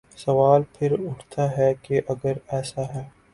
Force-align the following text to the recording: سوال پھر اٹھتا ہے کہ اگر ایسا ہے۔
سوال 0.17 0.61
پھر 0.73 0.91
اٹھتا 0.99 1.45
ہے 1.57 1.71
کہ 1.81 2.01
اگر 2.07 2.37
ایسا 2.51 2.81
ہے۔ 2.93 3.03